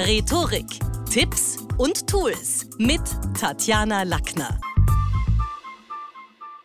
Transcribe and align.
Rhetorik, 0.00 0.78
Tipps 1.10 1.56
und 1.76 2.06
Tools 2.06 2.68
mit 2.78 3.00
Tatjana 3.36 4.04
Lackner. 4.04 4.60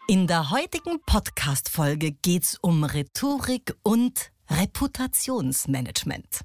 In 0.07 0.27
der 0.27 0.51
heutigen 0.51 1.01
Podcast-Folge 1.03 2.11
geht's 2.11 2.59
um 2.61 2.83
Rhetorik 2.83 3.73
und 3.81 4.31
Reputationsmanagement. 4.51 6.41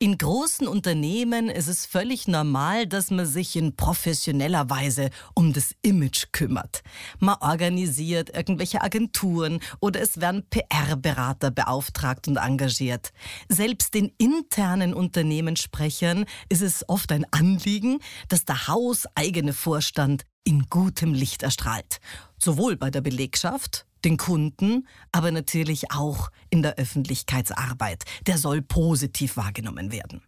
In 0.00 0.16
großen 0.16 0.68
Unternehmen 0.68 1.48
ist 1.48 1.66
es 1.66 1.84
völlig 1.84 2.28
normal, 2.28 2.86
dass 2.86 3.10
man 3.10 3.26
sich 3.26 3.56
in 3.56 3.74
professioneller 3.74 4.70
Weise 4.70 5.10
um 5.34 5.52
das 5.52 5.74
Image 5.82 6.26
kümmert. 6.30 6.84
Man 7.18 7.34
organisiert 7.40 8.30
irgendwelche 8.32 8.80
Agenturen 8.80 9.58
oder 9.80 10.00
es 10.00 10.20
werden 10.20 10.44
PR-Berater 10.50 11.50
beauftragt 11.50 12.28
und 12.28 12.36
engagiert. 12.36 13.10
Selbst 13.48 13.92
den 13.92 14.12
internen 14.18 14.94
Unternehmenssprechern 14.94 16.26
ist 16.48 16.62
es 16.62 16.88
oft 16.88 17.10
ein 17.10 17.26
Anliegen, 17.32 17.98
dass 18.28 18.44
der 18.44 18.68
hauseigene 18.68 19.52
Vorstand 19.52 20.22
in 20.44 20.66
gutem 20.70 21.12
Licht 21.12 21.42
erstrahlt. 21.42 21.98
Sowohl 22.38 22.76
bei 22.76 22.92
der 22.92 23.00
Belegschaft 23.00 23.87
den 24.04 24.16
Kunden, 24.16 24.86
aber 25.12 25.30
natürlich 25.30 25.90
auch 25.90 26.30
in 26.50 26.62
der 26.62 26.76
Öffentlichkeitsarbeit. 26.76 28.04
Der 28.26 28.38
soll 28.38 28.62
positiv 28.62 29.36
wahrgenommen 29.36 29.92
werden. 29.92 30.22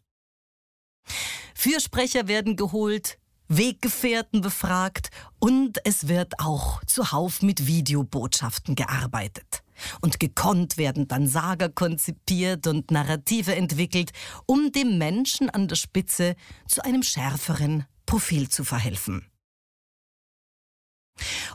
Fürsprecher 1.54 2.28
werden 2.28 2.56
geholt, 2.56 3.18
Weggefährten 3.48 4.42
befragt 4.42 5.10
und 5.40 5.78
es 5.84 6.06
wird 6.06 6.38
auch 6.38 6.84
zuhauf 6.84 7.42
mit 7.42 7.66
Videobotschaften 7.66 8.76
gearbeitet. 8.76 9.64
Und 10.00 10.20
gekonnt 10.20 10.76
werden 10.76 11.08
dann 11.08 11.26
Sager 11.26 11.68
konzipiert 11.68 12.66
und 12.66 12.90
Narrative 12.90 13.56
entwickelt, 13.56 14.12
um 14.46 14.70
dem 14.72 14.98
Menschen 14.98 15.50
an 15.50 15.68
der 15.68 15.76
Spitze 15.76 16.36
zu 16.68 16.84
einem 16.84 17.02
schärferen 17.02 17.86
Profil 18.06 18.48
zu 18.48 18.62
verhelfen. 18.62 19.26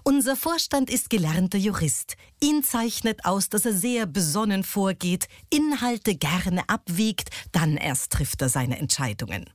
Unser 0.07 0.35
Vorstand 0.35 0.91
ist 0.91 1.09
gelernter 1.09 1.57
Jurist. 1.57 2.15
Ihn 2.39 2.63
zeichnet 2.63 3.25
aus, 3.25 3.49
dass 3.49 3.65
er 3.65 3.73
sehr 3.73 4.05
besonnen 4.05 4.63
vorgeht, 4.63 5.27
Inhalte 5.49 6.15
gerne 6.15 6.69
abwiegt, 6.69 7.29
dann 7.51 7.75
erst 7.75 8.11
trifft 8.11 8.39
er 8.43 8.49
seine 8.49 8.77
Entscheidungen. 8.77 9.49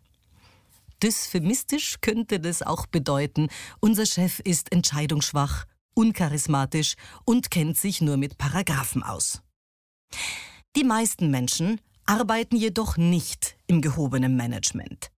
Dysphemistisch 1.04 2.00
könnte 2.00 2.40
das 2.40 2.62
auch 2.62 2.86
bedeuten, 2.86 3.48
unser 3.78 4.06
Chef 4.06 4.40
ist 4.40 4.72
entscheidungsschwach, 4.72 5.66
uncharismatisch 5.94 6.94
und 7.24 7.52
kennt 7.52 7.78
sich 7.78 8.00
nur 8.00 8.16
mit 8.16 8.36
Paragraphen 8.36 9.04
aus. 9.04 9.42
Die 10.74 10.84
meisten 10.84 11.30
Menschen 11.30 11.80
arbeiten 12.06 12.56
jedoch 12.56 12.96
nicht 12.96 13.56
im 13.68 13.80
gehobenen 13.80 14.36
Management. 14.36 15.12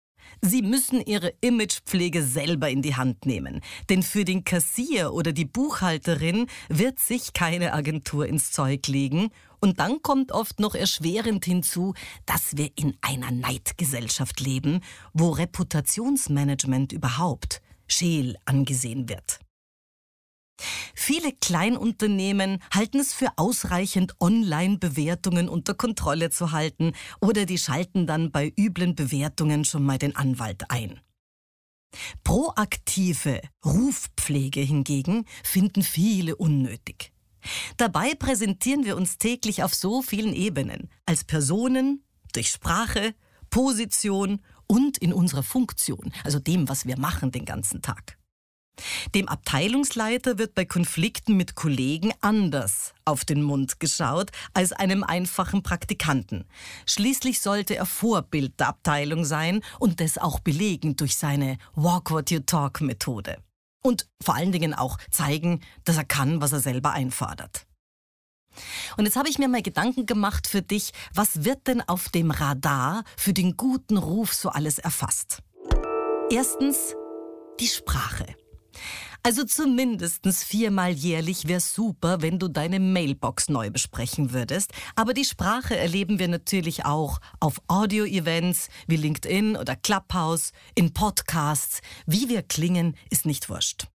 Sie 0.44 0.62
müssen 0.62 1.00
Ihre 1.00 1.32
Imagepflege 1.40 2.24
selber 2.24 2.68
in 2.68 2.82
die 2.82 2.96
Hand 2.96 3.26
nehmen. 3.26 3.60
Denn 3.88 4.02
für 4.02 4.24
den 4.24 4.42
Kassier 4.42 5.12
oder 5.12 5.32
die 5.32 5.44
Buchhalterin 5.44 6.48
wird 6.68 6.98
sich 6.98 7.32
keine 7.32 7.72
Agentur 7.72 8.26
ins 8.26 8.50
Zeug 8.50 8.88
legen. 8.88 9.30
Und 9.60 9.78
dann 9.78 10.02
kommt 10.02 10.32
oft 10.32 10.58
noch 10.58 10.74
erschwerend 10.74 11.44
hinzu, 11.44 11.94
dass 12.26 12.56
wir 12.56 12.70
in 12.74 12.96
einer 13.02 13.30
Neidgesellschaft 13.30 14.40
leben, 14.40 14.80
wo 15.12 15.30
Reputationsmanagement 15.30 16.92
überhaupt 16.92 17.62
scheel 17.86 18.36
angesehen 18.44 19.08
wird. 19.08 19.38
Viele 20.94 21.32
Kleinunternehmen 21.32 22.62
halten 22.72 23.00
es 23.00 23.12
für 23.12 23.32
ausreichend, 23.36 24.14
Online-Bewertungen 24.20 25.48
unter 25.48 25.74
Kontrolle 25.74 26.30
zu 26.30 26.52
halten 26.52 26.92
oder 27.20 27.44
die 27.44 27.58
schalten 27.58 28.06
dann 28.06 28.30
bei 28.30 28.52
üblen 28.56 28.94
Bewertungen 28.94 29.64
schon 29.64 29.84
mal 29.84 29.98
den 29.98 30.14
Anwalt 30.14 30.70
ein. 30.70 31.00
Proaktive 32.24 33.40
Rufpflege 33.64 34.60
hingegen 34.60 35.26
finden 35.42 35.82
viele 35.82 36.36
unnötig. 36.36 37.12
Dabei 37.76 38.14
präsentieren 38.14 38.84
wir 38.84 38.96
uns 38.96 39.18
täglich 39.18 39.62
auf 39.62 39.74
so 39.74 40.02
vielen 40.02 40.32
Ebenen, 40.32 40.88
als 41.06 41.24
Personen, 41.24 42.04
durch 42.32 42.48
Sprache, 42.48 43.14
Position 43.50 44.40
und 44.66 44.98
in 44.98 45.12
unserer 45.12 45.42
Funktion, 45.42 46.12
also 46.24 46.38
dem, 46.38 46.68
was 46.68 46.86
wir 46.86 46.98
machen 46.98 47.32
den 47.32 47.44
ganzen 47.44 47.82
Tag. 47.82 48.16
Dem 49.14 49.28
Abteilungsleiter 49.28 50.38
wird 50.38 50.54
bei 50.54 50.64
Konflikten 50.64 51.36
mit 51.36 51.54
Kollegen 51.54 52.12
anders 52.20 52.94
auf 53.04 53.24
den 53.24 53.42
Mund 53.42 53.80
geschaut 53.80 54.30
als 54.54 54.72
einem 54.72 55.04
einfachen 55.04 55.62
Praktikanten. 55.62 56.44
Schließlich 56.86 57.40
sollte 57.40 57.76
er 57.76 57.86
Vorbild 57.86 58.58
der 58.60 58.68
Abteilung 58.68 59.24
sein 59.24 59.62
und 59.78 60.00
das 60.00 60.18
auch 60.18 60.40
belegen 60.40 60.96
durch 60.96 61.16
seine 61.16 61.58
Walk 61.74 62.10
What 62.10 62.30
You 62.30 62.40
Talk 62.40 62.80
Methode. 62.80 63.38
Und 63.82 64.08
vor 64.22 64.36
allen 64.36 64.52
Dingen 64.52 64.74
auch 64.74 64.98
zeigen, 65.10 65.60
dass 65.84 65.96
er 65.96 66.04
kann, 66.04 66.40
was 66.40 66.52
er 66.52 66.60
selber 66.60 66.92
einfordert. 66.92 67.66
Und 68.96 69.06
jetzt 69.06 69.16
habe 69.16 69.28
ich 69.28 69.38
mir 69.38 69.48
mal 69.48 69.62
Gedanken 69.62 70.06
gemacht 70.06 70.46
für 70.46 70.62
dich, 70.62 70.92
was 71.14 71.44
wird 71.44 71.66
denn 71.66 71.80
auf 71.80 72.10
dem 72.10 72.30
Radar 72.30 73.02
für 73.16 73.32
den 73.32 73.56
guten 73.56 73.96
Ruf 73.96 74.34
so 74.34 74.50
alles 74.50 74.78
erfasst? 74.78 75.42
Erstens 76.30 76.94
die 77.58 77.66
Sprache. 77.66 78.26
Also 79.22 79.44
zumindestens 79.44 80.42
viermal 80.42 80.90
jährlich 80.90 81.46
wäre 81.46 81.60
super, 81.60 82.22
wenn 82.22 82.38
du 82.38 82.48
deine 82.48 82.80
Mailbox 82.80 83.48
neu 83.48 83.70
besprechen 83.70 84.32
würdest. 84.32 84.72
Aber 84.96 85.14
die 85.14 85.24
Sprache 85.24 85.76
erleben 85.76 86.18
wir 86.18 86.28
natürlich 86.28 86.84
auch 86.84 87.20
auf 87.38 87.60
Audio-Events 87.68 88.68
wie 88.86 88.96
LinkedIn 88.96 89.56
oder 89.56 89.76
Clubhouse, 89.76 90.52
in 90.74 90.92
Podcasts. 90.92 91.80
Wie 92.06 92.28
wir 92.28 92.42
klingen, 92.42 92.96
ist 93.10 93.26
nicht 93.26 93.48
wurscht. 93.48 93.86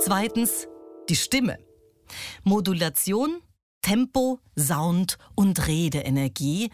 Zweitens, 0.00 0.66
die 1.08 1.16
Stimme. 1.16 1.58
Modulation, 2.44 3.40
Tempo, 3.82 4.40
Sound 4.58 5.16
und 5.34 5.68
Redeenergie. 5.68 6.70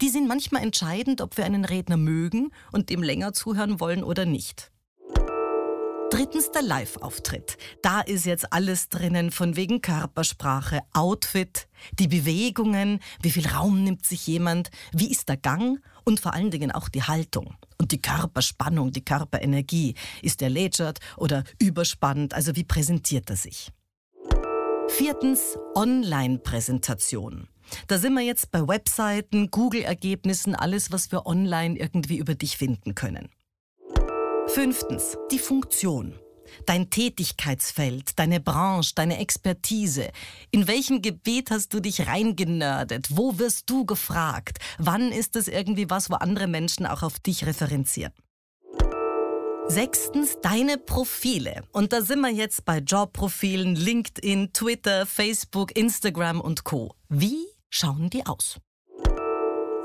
Die 0.00 0.08
sind 0.08 0.26
manchmal 0.26 0.62
entscheidend, 0.62 1.20
ob 1.20 1.36
wir 1.36 1.44
einen 1.44 1.64
Redner 1.64 1.96
mögen 1.96 2.50
und 2.72 2.90
dem 2.90 3.02
länger 3.02 3.32
zuhören 3.32 3.80
wollen 3.80 4.02
oder 4.02 4.24
nicht. 4.24 4.72
Drittens 6.10 6.50
der 6.50 6.62
Live-Auftritt. 6.62 7.56
Da 7.82 8.00
ist 8.00 8.26
jetzt 8.26 8.52
alles 8.52 8.88
drinnen 8.88 9.30
von 9.30 9.54
wegen 9.54 9.80
Körpersprache, 9.80 10.80
Outfit, 10.92 11.68
die 12.00 12.08
Bewegungen, 12.08 12.98
wie 13.22 13.30
viel 13.30 13.46
Raum 13.46 13.84
nimmt 13.84 14.04
sich 14.04 14.26
jemand, 14.26 14.70
wie 14.92 15.10
ist 15.10 15.28
der 15.28 15.36
Gang 15.36 15.80
und 16.04 16.18
vor 16.18 16.34
allen 16.34 16.50
Dingen 16.50 16.72
auch 16.72 16.88
die 16.88 17.04
Haltung. 17.04 17.54
Und 17.78 17.92
die 17.92 18.02
Körperspannung, 18.02 18.90
die 18.90 19.04
Körperenergie. 19.04 19.94
Ist 20.20 20.42
er 20.42 20.50
lätschert 20.50 20.98
oder 21.16 21.44
überspannt? 21.60 22.34
Also 22.34 22.56
wie 22.56 22.64
präsentiert 22.64 23.30
er 23.30 23.36
sich? 23.36 23.70
Viertens 24.88 25.56
Online-Präsentation. 25.76 27.46
Da 27.86 27.98
sind 27.98 28.14
wir 28.14 28.22
jetzt 28.22 28.50
bei 28.50 28.66
Webseiten, 28.66 29.50
Google-Ergebnissen, 29.52 30.56
alles, 30.56 30.90
was 30.90 31.12
wir 31.12 31.26
online 31.26 31.78
irgendwie 31.78 32.18
über 32.18 32.34
dich 32.34 32.56
finden 32.56 32.96
können. 32.96 33.30
Fünftens, 34.54 35.16
die 35.30 35.38
Funktion. 35.38 36.18
Dein 36.66 36.90
Tätigkeitsfeld, 36.90 38.18
deine 38.18 38.40
Branche, 38.40 38.94
deine 38.96 39.18
Expertise. 39.18 40.10
In 40.50 40.66
welchem 40.66 41.02
Gebiet 41.02 41.52
hast 41.52 41.72
du 41.72 41.78
dich 41.78 42.08
reingenördet? 42.08 43.16
Wo 43.16 43.38
wirst 43.38 43.70
du 43.70 43.86
gefragt? 43.86 44.58
Wann 44.76 45.12
ist 45.12 45.36
es 45.36 45.46
irgendwie 45.46 45.88
was, 45.88 46.10
wo 46.10 46.14
andere 46.14 46.48
Menschen 46.48 46.84
auch 46.84 47.04
auf 47.04 47.20
dich 47.20 47.46
referenzieren? 47.46 48.12
Sechstens, 49.68 50.38
deine 50.42 50.78
Profile. 50.78 51.62
Und 51.70 51.92
da 51.92 52.02
sind 52.02 52.18
wir 52.20 52.32
jetzt 52.32 52.64
bei 52.64 52.78
Jobprofilen, 52.78 53.76
LinkedIn, 53.76 54.52
Twitter, 54.52 55.06
Facebook, 55.06 55.76
Instagram 55.76 56.40
und 56.40 56.64
Co. 56.64 56.96
Wie 57.08 57.46
schauen 57.68 58.10
die 58.10 58.26
aus? 58.26 58.58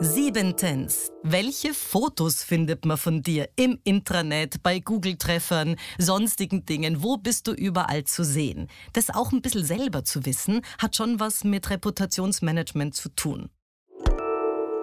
Siebentens. 0.02 1.10
Welche 1.24 1.74
Fotos 1.74 2.44
findet 2.44 2.84
man 2.84 2.98
von 2.98 3.22
dir 3.22 3.48
im 3.56 3.80
Intranet, 3.86 4.62
bei 4.62 4.80
Google-Treffern, 4.80 5.78
sonstigen 5.98 6.66
Dingen? 6.66 7.02
Wo 7.02 7.16
bist 7.16 7.48
du 7.48 7.54
überall 7.54 8.04
zu 8.04 8.26
sehen? 8.26 8.68
Das 8.92 9.10
auch 9.10 9.32
ein 9.32 9.42
bisschen 9.42 9.64
selber 9.64 10.04
zu 10.04 10.26
wissen, 10.26 10.62
hat 10.80 10.98
schon 10.98 11.22
was 11.22 11.46
mit 11.46 11.70
Reputationsmanagement 11.70 12.94
zu 12.94 13.08
tun. 13.08 13.50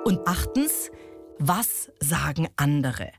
Und 0.05 0.27
achtens, 0.27 0.91
was 1.39 1.91
sagen 2.01 2.49
andere? 2.57 3.11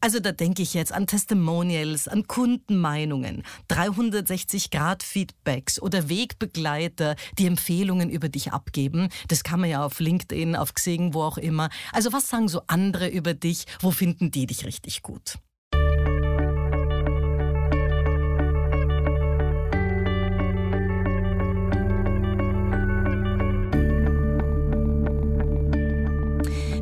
Also 0.00 0.20
da 0.20 0.32
denke 0.32 0.62
ich 0.62 0.74
jetzt 0.74 0.92
an 0.92 1.08
Testimonials, 1.08 2.06
an 2.06 2.28
Kundenmeinungen, 2.28 3.42
360-Grad-Feedbacks 3.68 5.82
oder 5.82 6.08
Wegbegleiter, 6.08 7.16
die 7.38 7.46
Empfehlungen 7.46 8.08
über 8.08 8.28
dich 8.28 8.52
abgeben. 8.52 9.08
Das 9.26 9.42
kann 9.42 9.58
man 9.60 9.70
ja 9.70 9.84
auf 9.84 9.98
LinkedIn, 9.98 10.54
auf 10.54 10.74
Xing, 10.74 11.14
wo 11.14 11.22
auch 11.22 11.38
immer. 11.38 11.68
Also 11.92 12.12
was 12.12 12.28
sagen 12.28 12.46
so 12.48 12.62
andere 12.68 13.08
über 13.08 13.34
dich? 13.34 13.64
Wo 13.80 13.90
finden 13.90 14.30
die 14.30 14.46
dich 14.46 14.64
richtig 14.64 15.02
gut? 15.02 15.40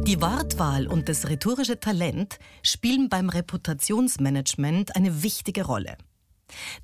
Die 0.06 0.20
Wortwahl 0.20 0.86
und 0.86 1.08
das 1.08 1.28
rhetorische 1.28 1.80
Talent 1.80 2.38
spielen 2.62 3.08
beim 3.08 3.28
Reputationsmanagement 3.28 4.94
eine 4.94 5.24
wichtige 5.24 5.64
Rolle. 5.64 5.98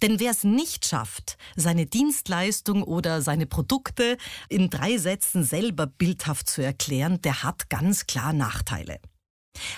Denn 0.02 0.18
wer 0.18 0.32
es 0.32 0.42
nicht 0.42 0.86
schafft, 0.86 1.38
seine 1.54 1.86
Dienstleistung 1.86 2.82
oder 2.82 3.22
seine 3.22 3.46
Produkte 3.46 4.16
in 4.48 4.70
drei 4.70 4.98
Sätzen 4.98 5.44
selber 5.44 5.86
bildhaft 5.86 6.50
zu 6.50 6.64
erklären, 6.64 7.22
der 7.22 7.44
hat 7.44 7.70
ganz 7.70 8.08
klar 8.08 8.32
Nachteile. 8.32 8.98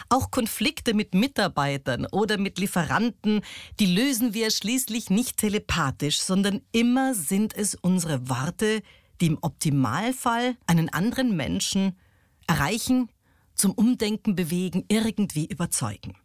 Auch 0.08 0.31
Konflikte 0.31 0.94
mit 0.94 1.14
Mitarbeitern 1.14 2.06
oder 2.12 2.38
mit 2.38 2.58
Lieferanten, 2.58 3.43
die 3.79 3.94
lösen 3.94 4.32
wir 4.32 4.50
schließlich 4.50 5.11
nicht 5.11 5.37
telepathisch, 5.37 6.19
sondern 6.19 6.62
immer 6.73 7.14
sind 7.14 7.55
es 7.55 7.75
unsere 7.75 8.26
Worte, 8.31 8.81
die 9.20 9.26
im 9.26 9.38
Optimalfall 9.43 10.56
einen 10.67 10.88
anderen 10.88 11.37
Menschen 11.37 11.99
erreichen, 12.46 13.11
zum 13.55 13.73
Umdenken 13.73 14.35
bewegen, 14.35 14.85
irgendwie 14.89 15.47
überzeugen. 15.47 16.17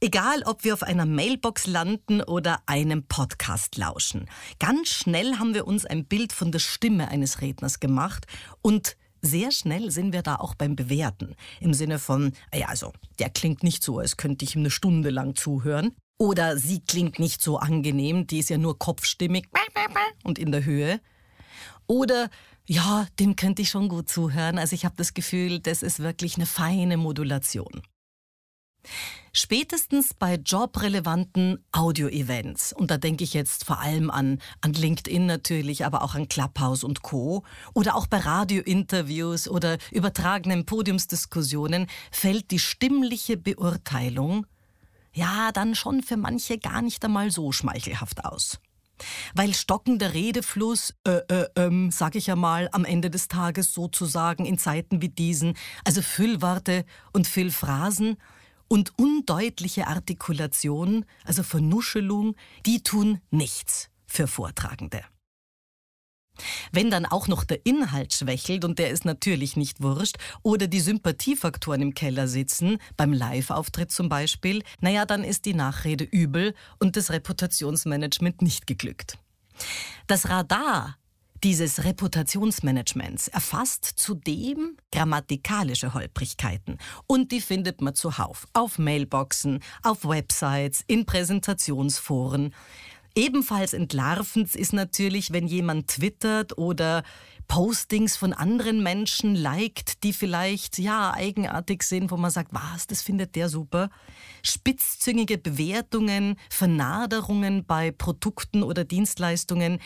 Egal, 0.00 0.42
ob 0.44 0.64
wir 0.64 0.74
auf 0.74 0.82
einer 0.82 1.06
Mailbox 1.06 1.66
landen 1.66 2.22
oder 2.22 2.60
einem 2.66 3.04
Podcast 3.04 3.76
lauschen. 3.76 4.26
Ganz 4.58 4.88
schnell 4.88 5.38
haben 5.38 5.54
wir 5.54 5.66
uns 5.66 5.84
ein 5.84 6.04
Bild 6.04 6.32
von 6.32 6.52
der 6.52 6.60
Stimme 6.60 7.08
eines 7.08 7.40
Redners 7.40 7.80
gemacht 7.80 8.26
und 8.62 8.96
sehr 9.22 9.50
schnell 9.50 9.90
sind 9.90 10.12
wir 10.12 10.22
da 10.22 10.36
auch 10.36 10.54
beim 10.54 10.76
Bewerten. 10.76 11.34
Im 11.60 11.74
Sinne 11.74 11.98
von, 11.98 12.32
ah 12.52 12.58
ja, 12.58 12.66
also, 12.68 12.92
der 13.18 13.30
klingt 13.30 13.62
nicht 13.62 13.82
so, 13.82 13.98
als 13.98 14.16
könnte 14.16 14.44
ich 14.44 14.54
ihm 14.54 14.60
eine 14.60 14.70
Stunde 14.70 15.10
lang 15.10 15.34
zuhören. 15.34 15.96
Oder 16.18 16.56
sie 16.56 16.80
klingt 16.80 17.18
nicht 17.18 17.42
so 17.42 17.58
angenehm, 17.58 18.26
die 18.26 18.38
ist 18.38 18.48
ja 18.48 18.56
nur 18.56 18.78
kopfstimmig 18.78 19.48
und 20.22 20.38
in 20.38 20.52
der 20.52 20.64
Höhe. 20.64 21.00
Oder 21.86 22.30
ja, 22.66 23.06
dem 23.18 23.36
könnte 23.36 23.62
ich 23.62 23.70
schon 23.70 23.88
gut 23.88 24.08
zuhören. 24.08 24.58
Also 24.58 24.74
ich 24.74 24.84
habe 24.84 24.96
das 24.96 25.14
Gefühl, 25.14 25.60
das 25.60 25.82
ist 25.82 26.00
wirklich 26.00 26.36
eine 26.36 26.46
feine 26.46 26.96
Modulation. 26.96 27.82
Spätestens 29.32 30.14
bei 30.14 30.36
jobrelevanten 30.36 31.62
Audio-Events, 31.72 32.72
und 32.72 32.90
da 32.90 32.96
denke 32.96 33.24
ich 33.24 33.34
jetzt 33.34 33.64
vor 33.64 33.80
allem 33.80 34.10
an, 34.10 34.40
an 34.62 34.72
LinkedIn 34.72 35.26
natürlich, 35.26 35.84
aber 35.84 36.02
auch 36.02 36.14
an 36.14 36.28
Clubhouse 36.28 36.84
und 36.84 37.02
Co. 37.02 37.44
oder 37.74 37.96
auch 37.96 38.06
bei 38.06 38.18
Radio-Interviews 38.18 39.48
oder 39.48 39.76
übertragenen 39.90 40.64
Podiumsdiskussionen, 40.64 41.86
fällt 42.10 42.50
die 42.50 42.58
stimmliche 42.58 43.36
Beurteilung 43.36 44.46
ja 45.12 45.50
dann 45.52 45.74
schon 45.74 46.02
für 46.02 46.16
manche 46.16 46.58
gar 46.58 46.80
nicht 46.80 47.04
einmal 47.04 47.30
so 47.30 47.52
schmeichelhaft 47.52 48.24
aus. 48.24 48.58
Weil 49.34 49.54
stockender 49.54 50.14
Redefluss, 50.14 50.94
äh, 51.06 51.20
äh, 51.28 51.48
ähm, 51.56 51.90
sag 51.90 52.14
ich 52.14 52.26
ja 52.26 52.36
mal, 52.36 52.68
am 52.72 52.84
Ende 52.84 53.10
des 53.10 53.28
Tages 53.28 53.72
sozusagen 53.72 54.44
in 54.44 54.58
Zeiten 54.58 55.02
wie 55.02 55.08
diesen, 55.08 55.54
also 55.84 56.02
Füllworte 56.02 56.84
und 57.12 57.26
Füllphrasen, 57.26 58.16
und 58.68 58.98
undeutliche 58.98 59.86
Artikulation, 59.86 61.04
also 61.24 61.42
Vernuschelung, 61.42 62.34
die 62.66 62.82
tun 62.82 63.20
nichts 63.30 63.90
für 64.06 64.26
Vortragende. 64.26 65.02
Wenn 66.72 66.90
dann 66.90 67.06
auch 67.06 67.28
noch 67.28 67.44
der 67.44 67.64
Inhalt 67.64 68.12
schwächelt, 68.12 68.64
und 68.64 68.78
der 68.78 68.90
ist 68.90 69.04
natürlich 69.04 69.56
nicht 69.56 69.82
wurscht, 69.82 70.16
oder 70.42 70.66
die 70.66 70.80
Sympathiefaktoren 70.80 71.82
im 71.82 71.94
Keller 71.94 72.28
sitzen, 72.28 72.78
beim 72.96 73.12
Live-Auftritt 73.12 73.90
zum 73.90 74.08
Beispiel, 74.08 74.62
naja, 74.80 75.04
dann 75.06 75.24
ist 75.24 75.44
die 75.44 75.54
Nachrede 75.54 76.04
übel 76.04 76.54
und 76.78 76.96
das 76.96 77.10
Reputationsmanagement 77.10 78.42
nicht 78.42 78.66
geglückt. 78.66 79.18
Das 80.06 80.28
Radar 80.28 80.96
dieses 81.44 81.84
Reputationsmanagements 81.84 83.28
erfasst 83.28 83.84
zudem 83.84 84.76
grammatikalische 84.90 85.92
Holprigkeiten 85.92 86.78
und 87.06 87.30
die 87.30 87.40
findet 87.40 87.82
man 87.82 87.94
zuhauf 87.94 88.46
auf 88.54 88.78
Mailboxen, 88.78 89.60
auf 89.82 90.04
Websites, 90.04 90.82
in 90.86 91.04
Präsentationsforen. 91.04 92.54
Ebenfalls 93.16 93.72
entlarvend 93.72 94.54
ist 94.54 94.74
natürlich, 94.74 95.32
wenn 95.32 95.46
jemand 95.46 95.88
twittert 95.88 96.58
oder 96.58 97.02
Postings 97.48 98.14
von 98.14 98.34
anderen 98.34 98.82
Menschen 98.82 99.34
liked, 99.34 100.02
die 100.04 100.12
vielleicht 100.12 100.78
ja 100.78 101.14
eigenartig 101.14 101.82
sind, 101.82 102.10
wo 102.10 102.18
man 102.18 102.30
sagt, 102.30 102.52
was, 102.52 102.86
das 102.86 103.00
findet 103.00 103.34
der 103.34 103.48
super. 103.48 103.88
Spitzzüngige 104.42 105.38
Bewertungen, 105.38 106.36
Vernaderungen 106.50 107.64
bei 107.64 107.90
Produkten 107.90 108.62
oder 108.62 108.84
Dienstleistungen 108.84 109.78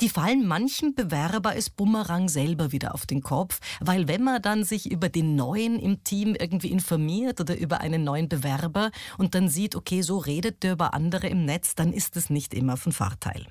die 0.00 0.08
fallen 0.08 0.46
manchen 0.46 0.94
Bewerber 0.94 1.50
als 1.50 1.70
Bumerang 1.70 2.28
selber 2.28 2.72
wieder 2.72 2.94
auf 2.94 3.06
den 3.06 3.22
Kopf, 3.22 3.60
weil 3.80 4.08
wenn 4.08 4.22
man 4.22 4.42
dann 4.42 4.64
sich 4.64 4.90
über 4.90 5.08
den 5.08 5.36
neuen 5.36 5.78
im 5.78 6.04
Team 6.04 6.34
irgendwie 6.34 6.70
informiert 6.70 7.40
oder 7.40 7.58
über 7.58 7.80
einen 7.80 8.04
neuen 8.04 8.28
Bewerber 8.28 8.90
und 9.16 9.34
dann 9.34 9.48
sieht, 9.48 9.74
okay, 9.74 10.02
so 10.02 10.18
redet 10.18 10.62
der 10.62 10.72
über 10.72 10.94
andere 10.94 11.28
im 11.28 11.44
Netz, 11.44 11.74
dann 11.74 11.92
ist 11.92 12.16
es 12.16 12.30
nicht 12.30 12.54
immer 12.54 12.76
von 12.76 12.92
Vorteil. 12.92 13.46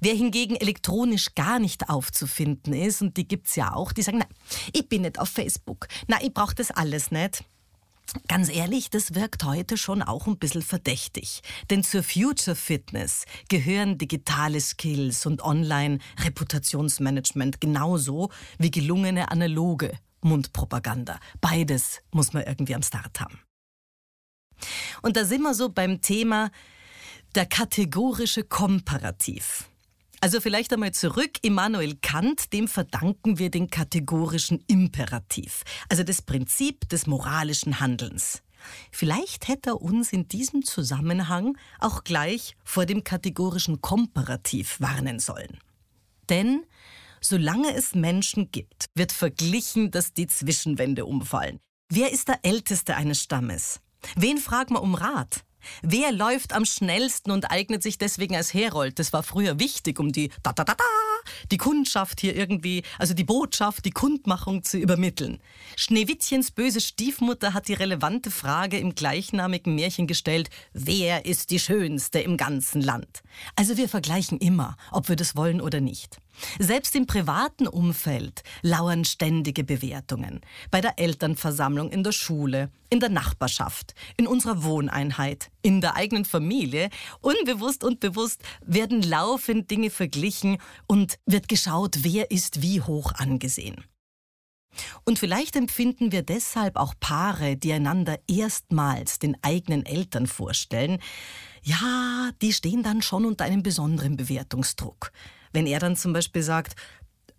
Wer 0.00 0.14
hingegen 0.14 0.56
elektronisch 0.56 1.34
gar 1.34 1.58
nicht 1.58 1.88
aufzufinden 1.88 2.74
ist, 2.74 3.02
und 3.02 3.16
die 3.16 3.26
gibt's 3.26 3.56
ja 3.56 3.72
auch, 3.72 3.92
die 3.92 4.02
sagen, 4.02 4.18
na, 4.18 4.26
ich 4.72 4.88
bin 4.88 5.02
nicht 5.02 5.18
auf 5.18 5.28
Facebook, 5.28 5.88
na, 6.08 6.18
ich 6.22 6.34
brauche 6.34 6.54
das 6.54 6.70
alles 6.70 7.10
nicht. 7.10 7.44
Ganz 8.28 8.48
ehrlich, 8.48 8.90
das 8.90 9.14
wirkt 9.14 9.44
heute 9.44 9.76
schon 9.76 10.02
auch 10.02 10.26
ein 10.26 10.38
bisschen 10.38 10.62
verdächtig. 10.62 11.42
Denn 11.70 11.82
zur 11.82 12.02
Future 12.02 12.54
Fitness 12.54 13.24
gehören 13.48 13.98
digitale 13.98 14.60
Skills 14.60 15.26
und 15.26 15.42
Online-Reputationsmanagement 15.42 17.60
genauso 17.60 18.30
wie 18.58 18.70
gelungene 18.70 19.30
analoge 19.30 19.98
Mundpropaganda. 20.20 21.18
Beides 21.40 22.02
muss 22.12 22.32
man 22.32 22.44
irgendwie 22.44 22.74
am 22.74 22.82
Start 22.82 23.20
haben. 23.20 23.40
Und 25.02 25.16
da 25.16 25.24
sind 25.24 25.42
wir 25.42 25.54
so 25.54 25.68
beim 25.68 26.00
Thema 26.00 26.50
der 27.34 27.46
kategorische 27.46 28.44
Komparativ. 28.44 29.68
Also 30.24 30.40
vielleicht 30.40 30.72
einmal 30.72 30.92
zurück. 30.92 31.32
Immanuel 31.42 31.96
Kant, 32.00 32.54
dem 32.54 32.66
verdanken 32.66 33.38
wir 33.38 33.50
den 33.50 33.68
kategorischen 33.68 34.64
Imperativ, 34.68 35.64
also 35.90 36.02
das 36.02 36.22
Prinzip 36.22 36.88
des 36.88 37.06
moralischen 37.06 37.78
Handelns. 37.78 38.42
Vielleicht 38.90 39.48
hätte 39.48 39.72
er 39.72 39.82
uns 39.82 40.14
in 40.14 40.26
diesem 40.26 40.64
Zusammenhang 40.64 41.58
auch 41.78 42.04
gleich 42.04 42.56
vor 42.64 42.86
dem 42.86 43.04
kategorischen 43.04 43.82
Komparativ 43.82 44.80
warnen 44.80 45.18
sollen. 45.18 45.58
Denn 46.30 46.64
solange 47.20 47.74
es 47.74 47.94
Menschen 47.94 48.50
gibt, 48.50 48.86
wird 48.94 49.12
verglichen, 49.12 49.90
dass 49.90 50.14
die 50.14 50.26
Zwischenwände 50.26 51.04
umfallen. 51.04 51.60
Wer 51.90 52.12
ist 52.12 52.28
der 52.28 52.38
Älteste 52.46 52.96
eines 52.96 53.22
Stammes? 53.22 53.82
Wen 54.16 54.38
fragt 54.38 54.70
man 54.70 54.80
um 54.80 54.94
Rat? 54.94 55.44
Wer 55.82 56.12
läuft 56.12 56.52
am 56.52 56.64
schnellsten 56.64 57.30
und 57.30 57.50
eignet 57.50 57.82
sich 57.82 57.98
deswegen 57.98 58.36
als 58.36 58.54
Herold? 58.54 58.98
Das 58.98 59.12
war 59.12 59.22
früher 59.22 59.58
wichtig, 59.58 59.98
um 59.98 60.12
die 60.12 60.30
da 60.42 60.52
da 60.52 60.64
da 60.64 60.74
da 60.74 60.84
die 61.50 61.56
Kundschaft 61.56 62.20
hier 62.20 62.36
irgendwie, 62.36 62.82
also 62.98 63.14
die 63.14 63.24
Botschaft, 63.24 63.84
die 63.84 63.90
Kundmachung 63.90 64.62
zu 64.62 64.78
übermitteln. 64.78 65.40
Schneewittchens 65.76 66.50
böse 66.50 66.80
Stiefmutter 66.80 67.54
hat 67.54 67.68
die 67.68 67.74
relevante 67.74 68.30
Frage 68.30 68.78
im 68.78 68.94
gleichnamigen 68.94 69.74
Märchen 69.74 70.06
gestellt, 70.06 70.50
wer 70.72 71.24
ist 71.26 71.50
die 71.50 71.58
Schönste 71.58 72.20
im 72.20 72.36
ganzen 72.36 72.82
Land? 72.82 73.22
Also 73.56 73.76
wir 73.76 73.88
vergleichen 73.88 74.38
immer, 74.38 74.76
ob 74.90 75.08
wir 75.08 75.16
das 75.16 75.36
wollen 75.36 75.60
oder 75.60 75.80
nicht. 75.80 76.18
Selbst 76.58 76.94
im 76.96 77.06
privaten 77.06 77.66
Umfeld 77.66 78.42
lauern 78.62 79.04
ständige 79.04 79.64
Bewertungen. 79.64 80.40
Bei 80.70 80.80
der 80.80 80.98
Elternversammlung, 80.98 81.90
in 81.90 82.02
der 82.02 82.12
Schule, 82.12 82.70
in 82.90 83.00
der 83.00 83.08
Nachbarschaft, 83.08 83.94
in 84.16 84.26
unserer 84.26 84.62
Wohneinheit, 84.62 85.50
in 85.62 85.80
der 85.80 85.96
eigenen 85.96 86.24
Familie. 86.24 86.90
Unbewusst 87.20 87.84
und 87.84 88.00
bewusst 88.00 88.42
werden 88.64 89.02
laufend 89.02 89.70
Dinge 89.70 89.90
verglichen 89.90 90.58
und 90.86 91.18
wird 91.26 91.48
geschaut, 91.48 91.98
wer 92.02 92.30
ist 92.30 92.62
wie 92.62 92.80
hoch 92.80 93.12
angesehen. 93.12 93.84
Und 95.04 95.18
vielleicht 95.18 95.56
empfinden 95.56 96.12
wir 96.12 96.22
deshalb 96.22 96.76
auch 96.76 96.94
Paare, 96.98 97.56
die 97.56 97.72
einander 97.72 98.18
erstmals 98.28 99.18
den 99.18 99.36
eigenen 99.42 99.86
Eltern 99.86 100.26
vorstellen, 100.26 100.98
ja, 101.62 102.30
die 102.42 102.52
stehen 102.52 102.82
dann 102.82 103.00
schon 103.00 103.24
unter 103.24 103.44
einem 103.44 103.62
besonderen 103.62 104.16
Bewertungsdruck. 104.16 105.12
Wenn 105.54 105.66
er 105.66 105.78
dann 105.78 105.96
zum 105.96 106.12
Beispiel 106.12 106.42
sagt, 106.42 106.74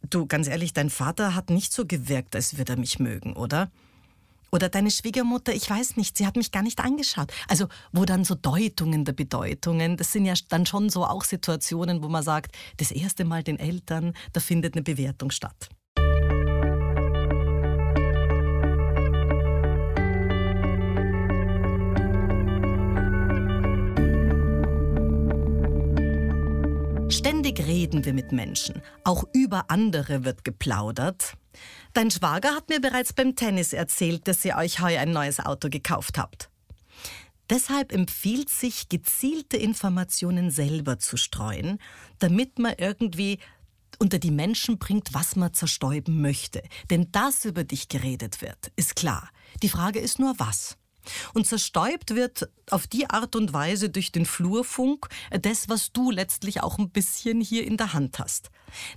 du, 0.10 0.26
ganz 0.26 0.48
ehrlich, 0.48 0.74
dein 0.74 0.90
Vater 0.90 1.36
hat 1.36 1.50
nicht 1.50 1.74
so 1.74 1.86
gewirkt, 1.86 2.36
als 2.36 2.58
würde 2.58 2.74
er 2.74 2.80
mich 2.80 2.98
mögen, 2.98 3.36
oder? 3.36 3.70
Oder 4.52 4.70
deine 4.70 4.90
Schwiegermutter, 4.90 5.54
ich 5.54 5.70
weiß 5.70 5.98
nicht, 5.98 6.18
sie 6.18 6.26
hat 6.26 6.38
mich 6.38 6.52
gar 6.52 6.64
nicht 6.64 6.80
angeschaut. 6.80 7.34
Also, 7.50 7.68
wo 7.92 8.06
dann 8.06 8.24
so 8.24 8.36
Deutungen 8.36 9.04
der 9.04 9.12
Bedeutungen, 9.12 9.98
das 9.98 10.14
sind 10.14 10.24
ja 10.24 10.34
dann 10.48 10.66
schon 10.66 10.90
so 10.90 11.06
auch 11.06 11.26
Situationen, 11.26 12.02
wo 12.02 12.08
man 12.08 12.24
sagt, 12.24 12.56
das 12.78 12.92
erste 12.92 13.26
Mal 13.26 13.44
den 13.44 13.60
Eltern, 13.60 14.14
da 14.32 14.40
findet 14.40 14.76
eine 14.76 14.84
Bewertung 14.84 15.30
statt. 15.30 15.70
Ständig 27.56 27.68
reden 27.68 28.06
wir 28.06 28.14
mit 28.14 28.32
Menschen. 28.32 28.82
Auch 29.04 29.24
über 29.34 29.70
andere 29.70 30.26
wird 30.26 30.44
geplaudert. 30.44 31.36
Dein 31.94 32.12
Schwager 32.12 32.54
hat 32.54 32.70
mir 32.70 32.82
bereits 32.82 33.14
beim 33.14 33.36
Tennis 33.36 33.72
erzählt, 33.72 34.28
dass 34.28 34.44
ihr 34.44 34.58
euch 34.58 34.82
heuer 34.82 35.02
ein 35.02 35.12
neues 35.12 35.40
Auto 35.40 35.70
gekauft 35.70 36.18
habt. 36.18 36.50
Deshalb 37.50 37.94
empfiehlt 37.94 38.50
sich, 38.50 38.90
gezielte 38.90 39.58
Informationen 39.58 40.52
selber 40.52 41.00
zu 41.00 41.16
streuen, 41.16 41.80
damit 42.20 42.60
man 42.60 42.74
irgendwie 42.78 43.40
unter 44.00 44.20
die 44.20 44.32
Menschen 44.32 44.78
bringt, 44.78 45.14
was 45.14 45.36
man 45.38 45.54
zerstäuben 45.54 46.22
möchte. 46.22 46.62
Denn 46.90 47.08
das 47.12 47.46
über 47.46 47.64
dich 47.64 47.88
geredet 47.88 48.42
wird, 48.42 48.72
ist 48.76 48.96
klar. 48.96 49.30
Die 49.64 49.70
Frage 49.70 50.00
ist 50.00 50.20
nur, 50.20 50.38
was. 50.40 50.78
Und 51.34 51.48
zerstäubt 51.48 52.16
wird 52.16 52.50
auf 52.70 52.88
die 52.88 53.10
Art 53.10 53.36
und 53.36 53.54
Weise 53.54 53.90
durch 53.90 54.12
den 54.12 54.26
Flurfunk 54.26 55.08
das, 55.42 55.70
was 55.70 55.92
du 55.92 56.12
letztlich 56.12 56.62
auch 56.62 56.78
ein 56.78 56.90
bisschen 56.90 57.42
hier 57.42 57.66
in 57.66 57.78
der 57.78 57.94
Hand 57.94 58.20
hast. 58.20 58.50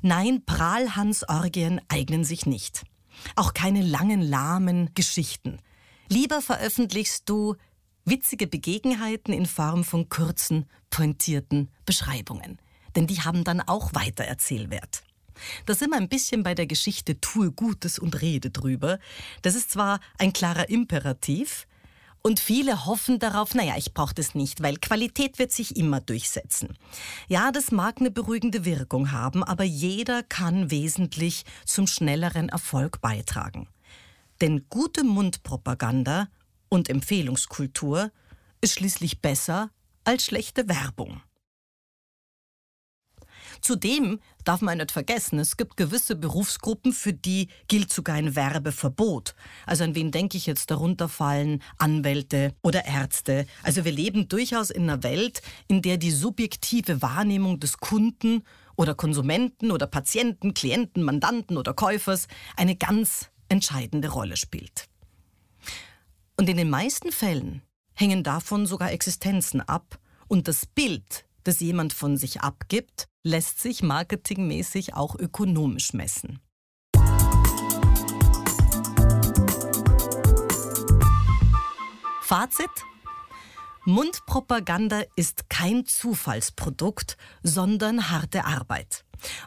Nein, 0.02 0.42
Prahlhans-Orgien 0.44 1.80
eignen 1.88 2.24
sich 2.24 2.46
nicht. 2.46 2.84
Auch 3.36 3.54
keine 3.54 3.82
langen, 3.82 4.22
lahmen 4.22 4.90
Geschichten. 4.94 5.58
Lieber 6.08 6.40
veröffentlichst 6.40 7.28
du 7.28 7.56
witzige 8.04 8.46
Begebenheiten 8.46 9.32
in 9.32 9.46
Form 9.46 9.84
von 9.84 10.08
kurzen, 10.08 10.66
pointierten 10.90 11.68
Beschreibungen. 11.84 12.58
Denn 12.96 13.06
die 13.06 13.20
haben 13.20 13.44
dann 13.44 13.60
auch 13.60 13.94
Weitererzählwert. 13.94 15.02
Da 15.66 15.74
sind 15.74 15.90
wir 15.90 15.98
ein 15.98 16.08
bisschen 16.08 16.42
bei 16.42 16.54
der 16.54 16.66
Geschichte 16.66 17.20
Tue 17.20 17.52
Gutes 17.52 17.98
und 17.98 18.20
rede 18.20 18.50
drüber. 18.50 18.98
Das 19.42 19.54
ist 19.54 19.70
zwar 19.70 20.00
ein 20.18 20.32
klarer 20.32 20.68
Imperativ, 20.68 21.66
und 22.22 22.40
viele 22.40 22.86
hoffen 22.86 23.18
darauf, 23.18 23.54
naja, 23.54 23.74
ich 23.76 23.94
brauche 23.94 24.14
das 24.14 24.34
nicht, 24.34 24.62
weil 24.62 24.76
Qualität 24.76 25.38
wird 25.38 25.52
sich 25.52 25.76
immer 25.76 26.00
durchsetzen. 26.00 26.76
Ja, 27.28 27.52
das 27.52 27.70
mag 27.70 27.98
eine 28.00 28.10
beruhigende 28.10 28.64
Wirkung 28.64 29.12
haben, 29.12 29.44
aber 29.44 29.64
jeder 29.64 30.22
kann 30.22 30.70
wesentlich 30.70 31.44
zum 31.64 31.86
schnelleren 31.86 32.48
Erfolg 32.48 33.00
beitragen. 33.00 33.68
Denn 34.40 34.66
gute 34.68 35.04
Mundpropaganda 35.04 36.28
und 36.68 36.88
Empfehlungskultur 36.88 38.10
ist 38.60 38.74
schließlich 38.74 39.20
besser 39.20 39.70
als 40.04 40.24
schlechte 40.24 40.68
Werbung. 40.68 41.20
Zudem 43.60 44.20
darf 44.44 44.60
man 44.60 44.78
nicht 44.78 44.92
vergessen, 44.92 45.38
es 45.38 45.56
gibt 45.56 45.76
gewisse 45.76 46.16
Berufsgruppen, 46.16 46.92
für 46.92 47.12
die 47.12 47.48
gilt 47.68 47.92
sogar 47.92 48.16
ein 48.16 48.34
Werbeverbot. 48.34 49.34
Also 49.66 49.84
an 49.84 49.94
wen 49.94 50.10
denke 50.10 50.36
ich 50.36 50.46
jetzt 50.46 50.70
darunter 50.70 51.08
fallen? 51.08 51.62
Anwälte 51.78 52.54
oder 52.62 52.84
Ärzte. 52.86 53.46
Also 53.62 53.84
wir 53.84 53.92
leben 53.92 54.28
durchaus 54.28 54.70
in 54.70 54.84
einer 54.84 55.02
Welt, 55.02 55.42
in 55.68 55.82
der 55.82 55.96
die 55.96 56.10
subjektive 56.10 57.02
Wahrnehmung 57.02 57.60
des 57.60 57.78
Kunden 57.78 58.42
oder 58.76 58.94
Konsumenten 58.94 59.70
oder 59.70 59.86
Patienten, 59.86 60.54
Klienten, 60.54 61.02
Mandanten 61.02 61.56
oder 61.56 61.74
Käufers 61.74 62.28
eine 62.56 62.76
ganz 62.76 63.30
entscheidende 63.48 64.08
Rolle 64.08 64.36
spielt. 64.36 64.88
Und 66.36 66.48
in 66.48 66.56
den 66.56 66.70
meisten 66.70 67.10
Fällen 67.10 67.62
hängen 67.94 68.22
davon 68.22 68.66
sogar 68.66 68.92
Existenzen 68.92 69.60
ab 69.60 69.98
und 70.28 70.46
das 70.46 70.66
Bild, 70.66 71.24
das 71.42 71.60
jemand 71.60 71.92
von 71.92 72.16
sich 72.16 72.40
abgibt, 72.42 73.08
lässt 73.28 73.60
sich 73.60 73.82
marketingmäßig 73.82 74.94
auch 74.94 75.14
ökonomisch 75.14 75.92
messen. 75.92 76.40
Fazit? 82.22 82.70
Mundpropaganda 83.84 85.02
ist 85.16 85.48
kein 85.48 85.86
Zufallsprodukt, 85.86 87.16
sondern 87.42 88.10
harte 88.10 88.44
Arbeit. 88.44 89.04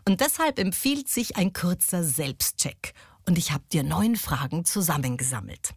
Und 0.08 0.22
deshalb 0.22 0.58
empfiehlt 0.58 1.08
sich 1.08 1.36
ein 1.36 1.54
kurzer 1.54 2.04
Selbstcheck. 2.04 2.94
Und 3.28 3.38
ich 3.38 3.52
habe 3.52 3.64
dir 3.72 3.84
neun 3.84 4.16
Fragen 4.16 4.66
zusammengesammelt. 4.66 5.76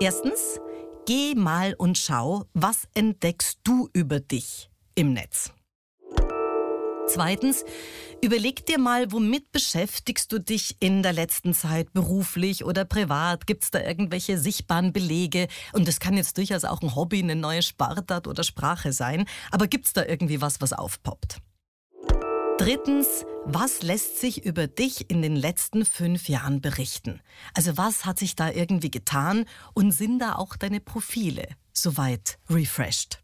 Erstens, 0.00 0.58
geh 1.06 1.34
mal 1.36 1.74
und 1.74 1.96
schau, 1.96 2.44
was 2.54 2.88
entdeckst 2.94 3.60
du 3.62 3.88
über 3.92 4.18
dich 4.18 4.68
im 4.96 5.12
Netz. 5.12 5.52
Zweitens, 7.08 7.64
überleg 8.22 8.66
dir 8.66 8.78
mal, 8.78 9.10
womit 9.10 9.50
beschäftigst 9.50 10.30
du 10.30 10.38
dich 10.38 10.76
in 10.80 11.02
der 11.02 11.14
letzten 11.14 11.54
Zeit 11.54 11.92
beruflich 11.94 12.64
oder 12.64 12.84
privat? 12.84 13.46
Gibt 13.46 13.64
es 13.64 13.70
da 13.70 13.80
irgendwelche 13.80 14.36
sichtbaren 14.36 14.92
Belege? 14.92 15.48
Und 15.72 15.88
das 15.88 16.00
kann 16.00 16.18
jetzt 16.18 16.36
durchaus 16.36 16.64
auch 16.64 16.82
ein 16.82 16.94
Hobby, 16.94 17.22
eine 17.22 17.34
neue 17.34 17.62
Sportart 17.62 18.26
oder 18.26 18.44
Sprache 18.44 18.92
sein. 18.92 19.24
Aber 19.50 19.68
gibt 19.68 19.86
es 19.86 19.94
da 19.94 20.04
irgendwie 20.04 20.42
was, 20.42 20.60
was 20.60 20.74
aufpoppt? 20.74 21.38
Drittens, 22.58 23.24
was 23.46 23.82
lässt 23.82 24.18
sich 24.18 24.44
über 24.44 24.66
dich 24.66 25.10
in 25.10 25.22
den 25.22 25.36
letzten 25.36 25.86
fünf 25.86 26.28
Jahren 26.28 26.60
berichten? 26.60 27.20
Also 27.54 27.76
was 27.78 28.04
hat 28.04 28.18
sich 28.18 28.36
da 28.36 28.50
irgendwie 28.50 28.90
getan 28.90 29.46
und 29.72 29.92
sind 29.92 30.18
da 30.18 30.34
auch 30.34 30.56
deine 30.56 30.80
Profile 30.80 31.46
soweit 31.72 32.38
refreshed? 32.50 33.22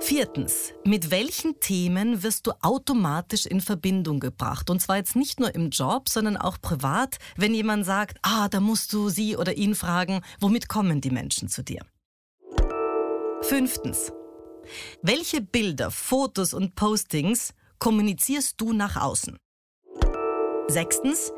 Viertens, 0.00 0.72
mit 0.84 1.10
welchen 1.10 1.58
Themen 1.60 2.22
wirst 2.22 2.46
du 2.46 2.52
automatisch 2.62 3.46
in 3.46 3.60
Verbindung 3.60 4.20
gebracht? 4.20 4.70
Und 4.70 4.80
zwar 4.80 4.96
jetzt 4.96 5.16
nicht 5.16 5.40
nur 5.40 5.54
im 5.54 5.70
Job, 5.70 6.08
sondern 6.08 6.36
auch 6.36 6.60
privat, 6.60 7.18
wenn 7.36 7.52
jemand 7.52 7.84
sagt, 7.84 8.18
ah, 8.22 8.48
da 8.48 8.60
musst 8.60 8.92
du 8.92 9.08
sie 9.08 9.36
oder 9.36 9.56
ihn 9.56 9.74
fragen, 9.74 10.22
womit 10.40 10.68
kommen 10.68 11.00
die 11.00 11.10
Menschen 11.10 11.48
zu 11.48 11.62
dir? 11.62 11.84
Fünftens, 13.42 14.12
welche 15.02 15.40
Bilder, 15.40 15.90
Fotos 15.90 16.54
und 16.54 16.74
Postings 16.74 17.52
kommunizierst 17.78 18.60
du 18.60 18.72
nach 18.72 18.96
außen? 18.96 19.36
Sechstens, 20.68 21.32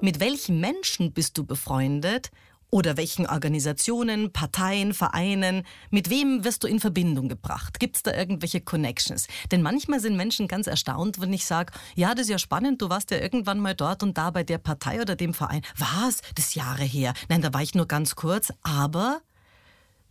mit 0.00 0.20
welchen 0.20 0.60
Menschen 0.60 1.12
bist 1.12 1.36
du 1.38 1.44
befreundet 1.44 2.30
oder 2.76 2.98
welchen 2.98 3.26
Organisationen, 3.26 4.34
Parteien, 4.34 4.92
Vereinen, 4.92 5.62
mit 5.90 6.10
wem 6.10 6.44
wirst 6.44 6.62
du 6.62 6.66
in 6.66 6.78
Verbindung 6.78 7.26
gebracht? 7.26 7.80
Gibt 7.80 7.96
es 7.96 8.02
da 8.02 8.12
irgendwelche 8.12 8.60
Connections? 8.60 9.28
Denn 9.50 9.62
manchmal 9.62 9.98
sind 9.98 10.14
Menschen 10.14 10.46
ganz 10.46 10.66
erstaunt, 10.66 11.18
wenn 11.18 11.32
ich 11.32 11.46
sage, 11.46 11.72
ja, 11.94 12.14
das 12.14 12.24
ist 12.26 12.32
ja 12.32 12.38
spannend, 12.38 12.82
du 12.82 12.90
warst 12.90 13.10
ja 13.10 13.16
irgendwann 13.16 13.60
mal 13.60 13.74
dort 13.74 14.02
und 14.02 14.18
da 14.18 14.30
bei 14.30 14.44
der 14.44 14.58
Partei 14.58 15.00
oder 15.00 15.16
dem 15.16 15.32
Verein. 15.32 15.62
Was? 15.78 16.20
Das 16.34 16.48
ist 16.48 16.54
Jahre 16.54 16.82
her. 16.82 17.14
Nein, 17.30 17.40
da 17.40 17.54
war 17.54 17.62
ich 17.62 17.74
nur 17.74 17.88
ganz 17.88 18.14
kurz, 18.14 18.52
aber 18.62 19.22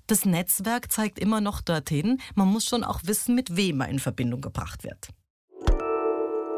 das 0.08 0.26
Netzwerk 0.26 0.92
zeigt 0.92 1.20
immer 1.20 1.42
noch 1.42 1.62
dorthin, 1.62 2.20
man 2.34 2.48
muss 2.48 2.66
schon 2.66 2.84
auch 2.84 3.02
wissen, 3.04 3.36
mit 3.36 3.56
wem 3.56 3.78
man 3.78 3.92
in 3.92 4.00
Verbindung 4.00 4.42
gebracht 4.42 4.84
wird. 4.84 5.10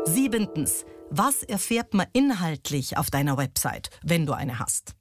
Siebentens, 0.05 0.85
was 1.09 1.43
erfährt 1.43 1.93
man 1.93 2.07
inhaltlich 2.13 2.95
auf 2.95 3.11
deiner 3.11 3.35
Website, 3.35 3.89
wenn 4.03 4.25
du 4.25 4.31
eine 4.31 4.59
hast? 4.59 4.95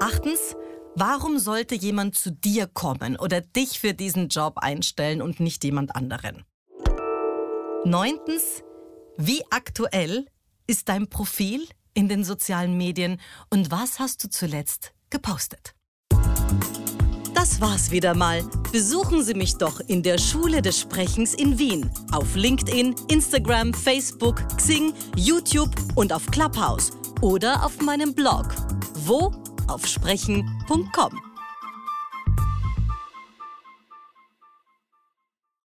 Achtens, 0.00 0.54
warum 0.94 1.40
sollte 1.40 1.74
jemand 1.74 2.14
zu 2.14 2.30
dir 2.30 2.68
kommen 2.68 3.16
oder 3.16 3.40
dich 3.40 3.80
für 3.80 3.94
diesen 3.94 4.28
Job 4.28 4.58
einstellen 4.58 5.20
und 5.20 5.40
nicht 5.40 5.64
jemand 5.64 5.96
anderen? 5.96 6.44
Neuntens, 7.84 8.62
wie 9.16 9.42
aktuell 9.50 10.26
ist 10.68 10.88
dein 10.88 11.08
Profil 11.08 11.66
in 11.94 12.08
den 12.08 12.22
sozialen 12.22 12.76
Medien 12.76 13.20
und 13.50 13.72
was 13.72 13.98
hast 13.98 14.22
du 14.22 14.30
zuletzt 14.30 14.92
gepostet? 15.10 15.74
Das 17.34 17.60
war's 17.60 17.90
wieder 17.90 18.14
mal. 18.14 18.44
Besuchen 18.70 19.24
Sie 19.24 19.34
mich 19.34 19.56
doch 19.56 19.80
in 19.80 20.04
der 20.04 20.18
Schule 20.18 20.62
des 20.62 20.78
Sprechens 20.78 21.34
in 21.34 21.58
Wien. 21.58 21.90
Auf 22.12 22.36
LinkedIn, 22.36 22.94
Instagram, 23.08 23.74
Facebook, 23.74 24.46
Xing, 24.56 24.92
YouTube 25.16 25.74
und 25.96 26.12
auf 26.12 26.26
Clubhouse. 26.26 26.92
Oder 27.20 27.64
auf 27.64 27.80
meinem 27.80 28.14
Blog. 28.14 28.54
Wo 28.94 29.32
auf 29.68 29.86
sprechen.com. 29.86 31.27